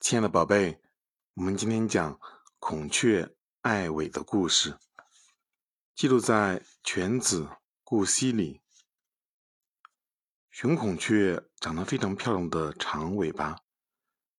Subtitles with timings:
[0.00, 0.80] 亲爱的宝贝，
[1.34, 2.18] 我们今天讲
[2.58, 4.78] 孔雀爱尾的故事，
[5.94, 7.44] 记录在《犬子·
[7.84, 8.62] 顾溪》里。
[10.50, 13.60] 雄孔雀长得非常漂亮的长尾巴，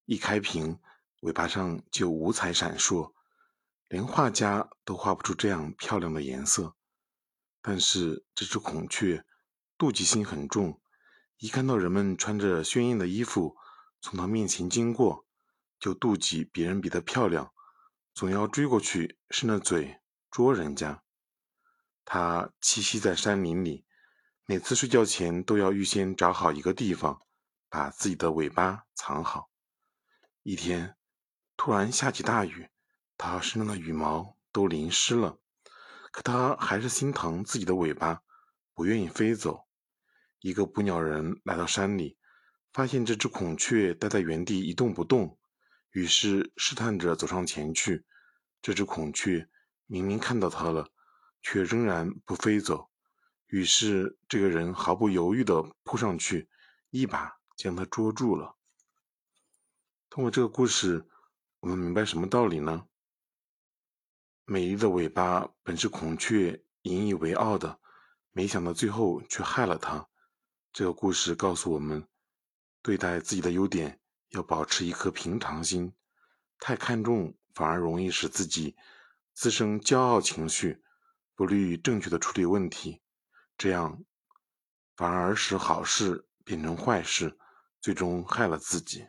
[0.06, 0.80] 一开屏，
[1.20, 3.14] 尾巴上就五彩闪烁，
[3.88, 6.76] 连画家都画不出这样漂亮的颜色。
[7.62, 9.24] 但是这只孔雀
[9.78, 10.82] 妒忌心很重，
[11.38, 13.56] 一看到人们穿着鲜艳的衣服
[14.02, 15.28] 从它面前经过，
[15.82, 17.52] 就妒忌别人比她漂亮，
[18.14, 21.04] 总要追过去，伸着嘴捉人家。
[22.06, 23.84] 它栖息在山林里，
[24.46, 27.22] 每次睡觉前都要预先找好一个地方，
[27.68, 29.50] 把自己的尾巴藏好。
[30.44, 30.96] 一天，
[31.58, 32.70] 突然下起大雨，
[33.18, 35.40] 它身上的羽毛都淋湿了，
[36.12, 38.22] 可它还是心疼自己的尾巴，
[38.76, 39.68] 不愿意飞走。
[40.42, 42.20] 一个捕鸟人来到山里，
[42.72, 45.40] 发现这只孔雀待在原地一动不动。
[45.92, 48.06] 于是试探着走上前去，
[48.62, 49.50] 这只孔雀
[49.88, 50.90] 明明看到他了，
[51.42, 52.90] 却仍然不飞走。
[53.48, 56.50] 于是这个人毫不犹豫地扑上去，
[56.90, 58.56] 一把将它捉住了。
[60.10, 61.08] 通过这个故事，
[61.60, 62.88] 我们明白什么道理呢？
[64.46, 67.80] 美丽的尾巴本是孔雀引以为傲的，
[68.32, 70.10] 没想到最后却害了它。
[70.74, 72.06] 这个故事告诉我们，
[72.82, 74.01] 对待自己的优点。
[74.32, 75.94] 要保持一颗平常心，
[76.60, 78.76] 太看重反而容易使自己
[79.34, 80.82] 滋生骄傲情绪，
[81.36, 83.02] 不利于正确的处理问题，
[83.58, 84.04] 这样
[84.96, 87.38] 反而使好事变成坏事，
[87.80, 89.08] 最终害了自己。